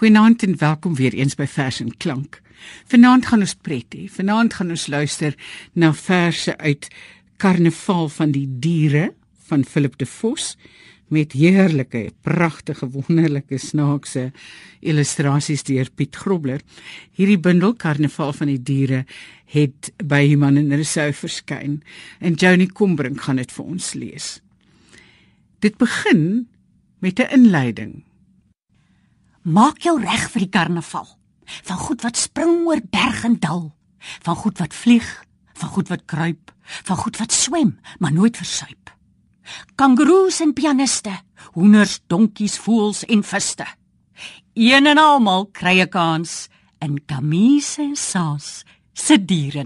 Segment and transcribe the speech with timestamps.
[0.00, 2.38] Goeienaand en welkom weer eens by Vers en Klank.
[2.88, 4.06] Vanaand gaan ons pret hê.
[4.08, 5.36] Vanaand gaan ons luister
[5.76, 6.88] na verse uit
[7.36, 9.10] Karnaval van die diere
[9.50, 10.54] van Philip de Vos
[11.12, 14.30] met heerlike, pragtige, wonderlike snaakse
[14.80, 16.64] illustrasies deur Piet Grobler.
[17.12, 19.04] Hierdie bundel Karnaval van die diere
[19.52, 21.82] het by Human en Resou verskyn
[22.24, 24.38] en Joni Kombrink gaan dit vir ons lees.
[25.60, 26.46] Dit begin
[27.04, 28.00] met 'n inleiding
[29.42, 31.06] Maak jou reg vir die karnaval.
[31.64, 33.70] Van goed wat spring oor berg en dal,
[34.22, 35.08] van goed wat vlieg,
[35.56, 36.52] van goed wat kruip,
[36.84, 38.92] van goed wat swem, maar nooit versuip.
[39.74, 41.12] Kangaroos en pianiste,
[41.56, 43.66] hoenders, donkies, voëls en viste.
[44.54, 49.64] Een en almal kry 'n kans in Kamise en Saas se diere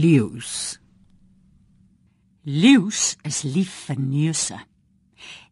[0.00, 0.78] leeu's.
[2.42, 4.58] Leeu's is lief vir neuse.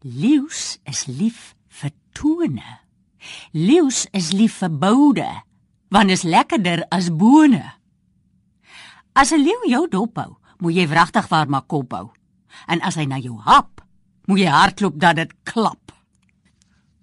[0.01, 2.65] Leeu's is lief vir tone.
[3.51, 5.27] Leeu's is lief vir boude,
[5.93, 7.63] want is lekkerder as bone.
[9.13, 12.11] As 'n leeu jou dophou, moet jy wragtig waar maar kop hou.
[12.67, 13.81] En as hy na jou hap,
[14.27, 15.91] moet jy hardloop dat dit klap.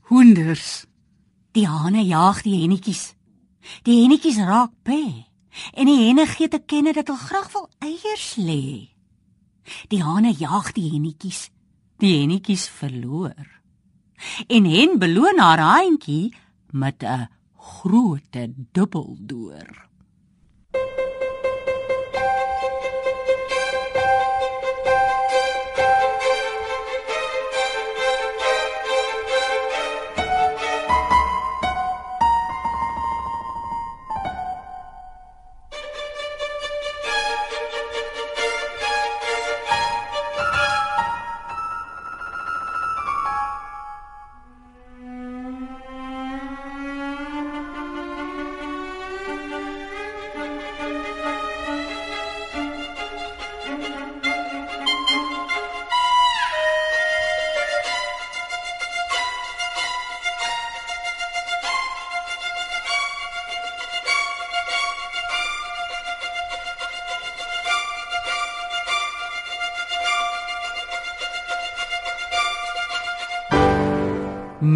[0.08, 0.86] Hoenders.
[1.52, 3.14] Die hane jaag die hennetjies.
[3.82, 5.33] Die hennetjies raak pee.
[5.72, 8.90] En die henne gee te kenne dat hulle graag wil eiers lê.
[9.88, 11.50] Die hane jaag die hennetjies.
[12.02, 13.46] Die hennetjies verloor.
[14.48, 16.34] En hen beloon haar haantjie
[16.70, 18.36] met 'n groot
[18.72, 19.88] dubbeldoor.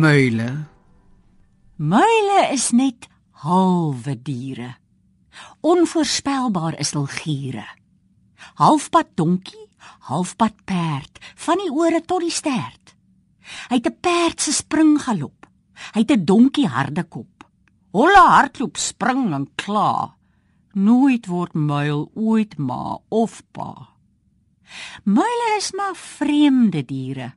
[0.09, 0.65] Muile.
[1.77, 3.11] Muile is net
[3.45, 4.71] halwe diere.
[5.61, 7.67] Onvoorspelbaar is hul giere.
[8.57, 9.67] Halfpad donkie,
[10.09, 12.95] halfpad perd, van die ore tot die stert.
[13.69, 15.45] Hy het 'n perd se springgalop.
[15.93, 17.45] Hy het 'n donkie harde kop.
[17.93, 20.17] Holle hardloop, spring en kla.
[20.73, 23.93] Nooit word muil ooit ma of pa.
[25.05, 27.35] Muile is maar vreemde diere.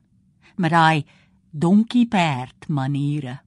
[0.56, 1.04] Maar daai
[1.52, 3.40] donkie perd maniere.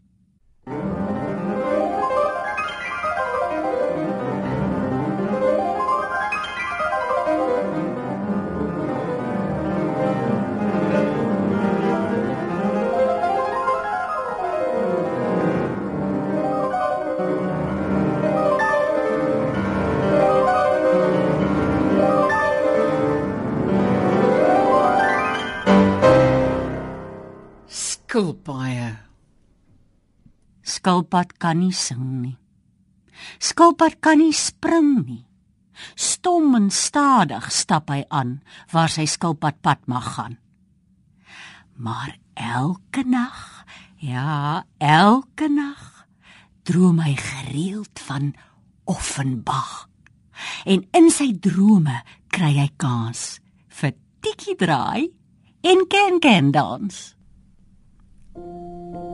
[28.15, 28.95] Skilpaaie.
[30.63, 32.37] Skilpad kan nie sing nie.
[33.43, 35.25] Skilpad kan nie spring nie.
[35.99, 38.37] Stom en stadig stap hy aan
[38.71, 40.37] waar sy skilpad pad mag gaan.
[41.75, 43.65] Maar elke nag,
[43.99, 46.07] ja, elke nag
[46.63, 48.31] droom hy gereeld van
[48.87, 49.89] Offenbach.
[50.63, 51.99] En in sy drome
[52.31, 53.41] kry hy kans
[53.75, 53.91] vir
[54.23, 55.11] tikkie draai
[55.67, 56.55] en ken ken
[58.35, 59.04] dans.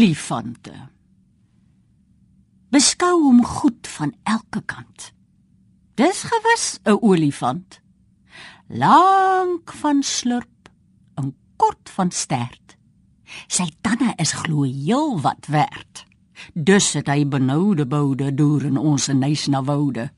[0.00, 0.72] Olifante.
[2.72, 5.10] Beskou hom goed van elke kant.
[6.00, 7.80] Dis gewis 'n olifant.
[8.68, 10.70] Lank van slurp
[11.14, 12.76] en kort van stert.
[13.46, 16.06] Sy tande is glo heel wat werd.
[16.54, 20.10] Dus het hy benoude boude deur in ons neus na woude.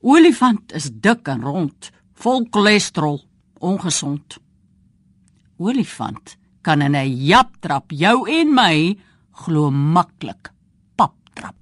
[0.00, 3.24] Olifant is dik en rond, vol cholesterol,
[3.58, 4.38] ongesond.
[5.56, 8.96] Olifant kan in 'n jap trap jou en my
[9.32, 10.50] glo maklik
[10.96, 11.58] pap trap.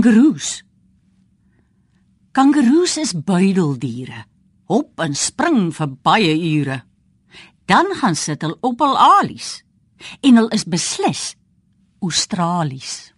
[0.00, 0.64] Kangaroos.
[2.32, 4.24] Kangaroos is buideldiere.
[4.72, 6.78] Hop en spring vir baie ure.
[7.68, 9.58] Dan gaan sit hulle op hul alies
[10.24, 11.34] en hulle is beslis
[12.00, 13.12] Australies.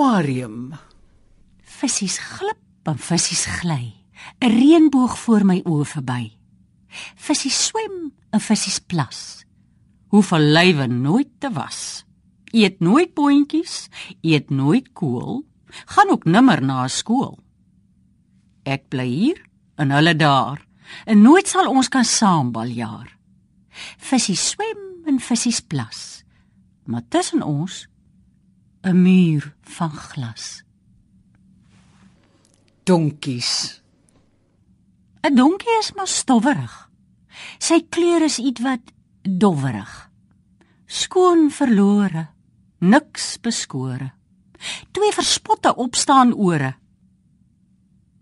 [0.00, 0.72] Aquarium.
[1.60, 3.92] Vissies glip en vissies gly.
[4.40, 6.24] 'n Reënboog voor my oë verby.
[7.16, 9.44] Vissies swem en vissies plas.
[10.08, 12.06] Hoe van lywe nooit te was.
[12.52, 13.90] Eet nooit boontjies,
[14.22, 15.44] eet nooit kool,
[15.92, 17.36] gaan ook nimmer na skool.
[18.64, 19.44] Ek bly hier
[19.76, 20.64] en hulle daar,
[21.04, 23.18] en nooit sal ons kan saam baljaar.
[23.98, 26.24] Vissies swem en vissies plas.
[26.88, 27.89] Maar tussen ons
[28.82, 30.64] 'n muur van glas.
[32.84, 33.82] Donkies.
[35.22, 36.88] 'n Donkie is maar stowwerig.
[37.58, 40.10] Sy kleur is ietwat dowwerig.
[40.86, 42.28] Skoon verlore,
[42.78, 44.12] niks beskore.
[44.92, 46.74] Twee verspotte opstaan ore.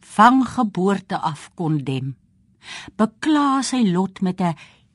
[0.00, 2.16] Van geboorte af kondem.
[2.96, 4.54] Bekla sy lot met 'n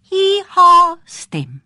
[0.10, 1.62] hi-ha stem.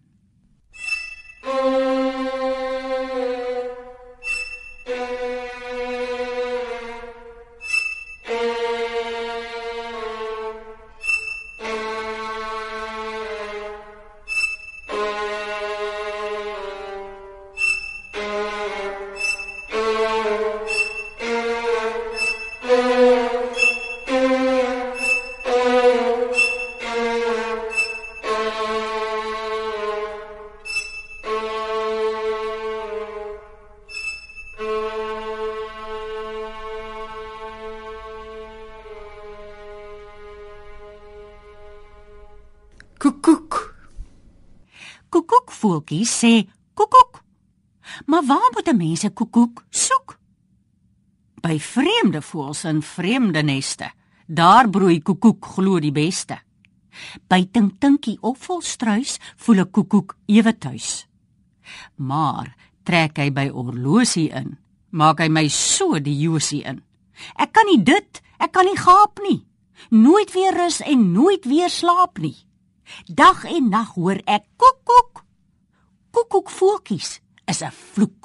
[45.88, 47.24] Koekoekvoeltjies sê koekoek.
[48.06, 50.20] Maar waar moet 'n mens 'n koekoek soek?
[51.41, 53.91] By vreemde voëls in vreemde neste.
[54.27, 56.41] Daar broei koekoek glo die beste.
[57.27, 61.08] By Tinktinkie of volstruis voel 'n koekoek ewe tuis.
[61.96, 64.58] Maar trek hy by orlosie in,
[64.89, 66.84] maak hy my so die josie in.
[67.36, 69.46] Ek kan nie dit, ek kan nie gaap nie.
[69.89, 72.36] Nooit weer rus en nooit weer slaap nie.
[73.06, 75.27] Dag en nag hoor ek koekoek.
[76.18, 78.24] Koekoekvoeltjies is 'n vloek.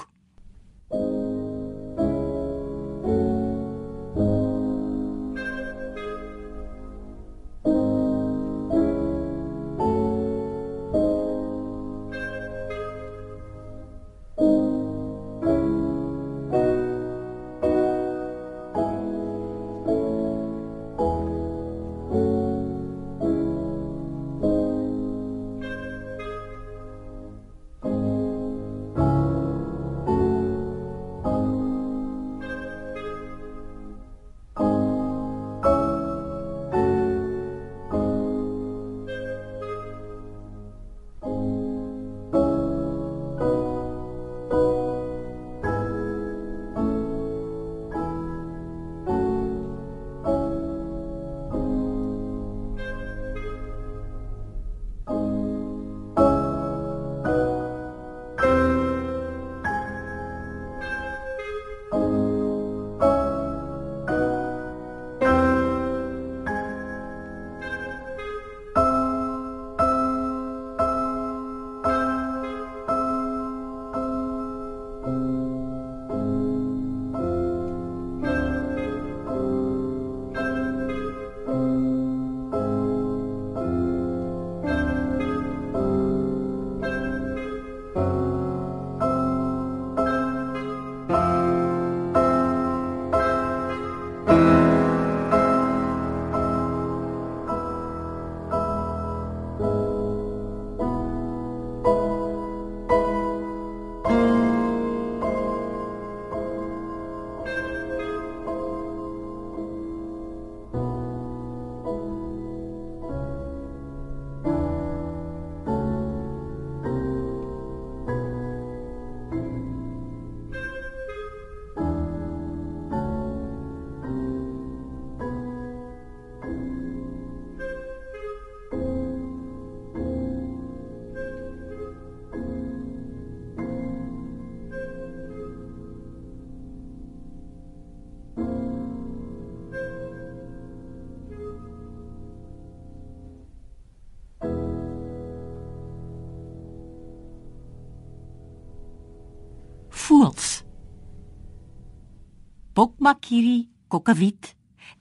[152.82, 154.56] Bokmakiri, kokkewiet,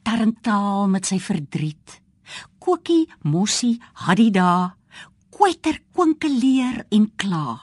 [0.05, 1.95] Tarentaal met sy verdriet.
[2.61, 4.75] Kokkie, Mossie, Hadida,
[5.33, 7.55] Kwetter, kwinkeleer en kla.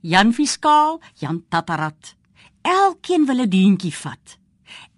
[0.00, 2.14] Jan Fiskaal, Jan Tatarat.
[2.64, 4.38] Elkeen wil 'n dientjie vat.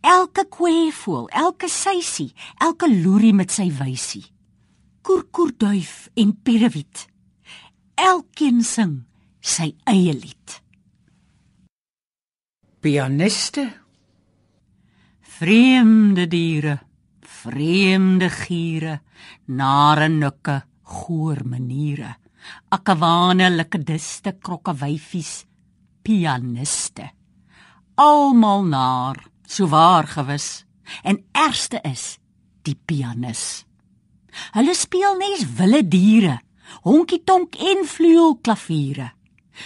[0.00, 4.30] Elke kweevoel, elke seisie, elke loerie met sy wysie.
[5.02, 7.08] Koerkoerduif en pierewiet.
[7.94, 9.06] Elkeen sing
[9.40, 10.62] sy eie lied.
[12.80, 13.79] Pianiste,
[15.40, 16.74] Vreemde diere,
[17.24, 18.98] vreemde giere,
[19.56, 22.10] nare nukke, goor maniere,
[22.68, 25.30] akawane, likkediste, krokkewyfies,
[26.04, 27.06] pianiste.
[27.96, 30.66] Almal naar, so waar gewis,
[31.08, 32.18] en ergste is
[32.68, 33.64] die pianis.
[34.52, 36.36] Hulle speel nes wilde diere,
[36.84, 39.08] honkie tonk en vleuelklaviere.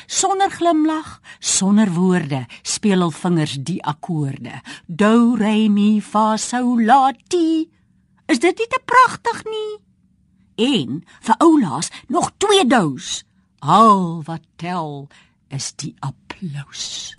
[0.07, 4.61] Sonder glimlag, sonder woorde, speel hul vingers die akkoorde.
[4.87, 7.71] Do re mi fa sol la ti.
[8.27, 9.73] Is dit nie te pragtig nie?
[10.57, 13.25] En vir oulaas nog twee dous.
[13.59, 15.09] Al wat tel
[15.49, 17.15] is die applous.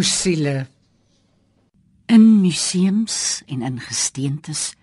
[0.00, 0.66] Fossiele,
[2.08, 4.74] In museums en in gesteentes,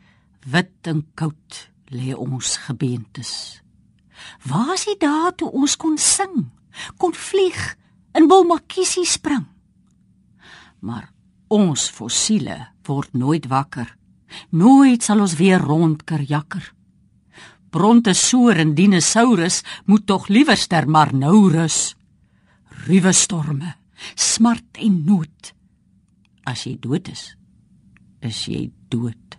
[0.45, 1.56] wit en koud
[1.91, 3.62] lê ons gebeentes.
[4.47, 6.45] Waar is die dae toe ons kon sing,
[7.01, 7.58] kon vlieg,
[8.13, 9.43] in wilmakiesie spring?
[10.80, 11.10] Maar
[11.49, 13.89] ons fossiele word nooit wakker.
[14.53, 16.63] Nooit sal ons weer rondkerjakker.
[17.73, 21.97] Brontosaurus en dinosaurus moet tog liewerster maar nou rus.
[22.86, 23.75] Ruwe storme,
[24.15, 25.53] smart en nood.
[26.47, 27.29] As jy dood is,
[28.23, 29.38] is jy dood.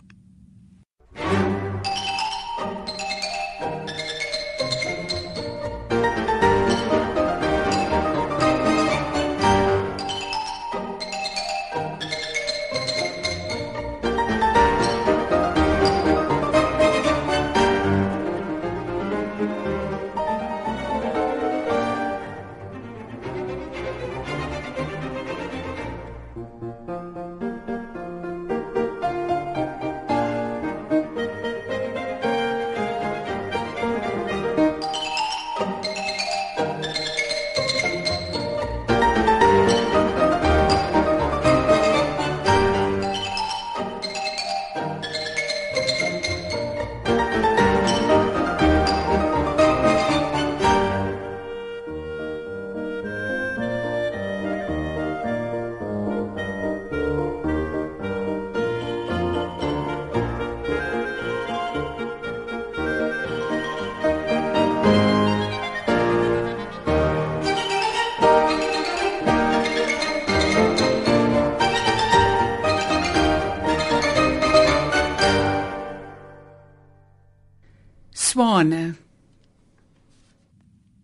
[78.58, 78.94] Swane,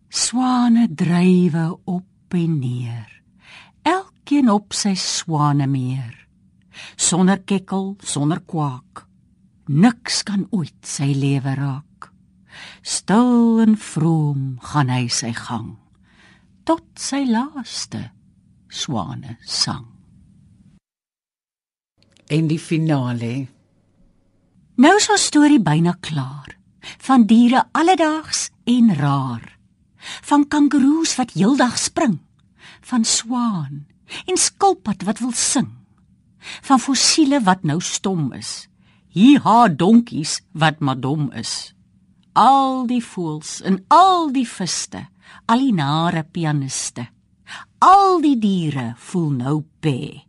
[0.09, 3.23] Swane drywe op en neer.
[3.83, 6.27] Elkeen op sy swanemeer.
[6.97, 9.07] Sonder kekkel, sonder kwaak.
[9.67, 12.11] Niks kan ooit sy lewe raak.
[12.83, 15.77] Stil en vroom gaan hy sy gang
[16.65, 18.07] tot sy laaste
[18.73, 19.91] swane sang.
[22.33, 23.47] en die finale.
[24.81, 26.55] Nou is ons storie byna klaar.
[26.99, 29.55] Van diere alledaags en raar.
[30.23, 32.19] van kangaroes wat heeldag spring,
[32.85, 33.87] van swaan
[34.29, 35.71] en skilpad wat wil sing,
[36.63, 38.69] van fossiele wat nou stom is,
[39.09, 41.73] hier haar donkies wat maar dom is.
[42.35, 45.07] Al die voëls en al die viste,
[45.47, 47.07] al die nare pianiste,
[47.79, 50.25] al die diere voel nou pe,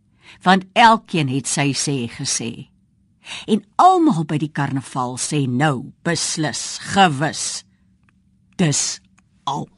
[0.45, 2.69] want elkeen het sy sê gesê.
[3.47, 7.63] En almal by die karnaval sê nou beslis gewis.
[8.59, 8.99] Dis
[9.45, 9.74] al.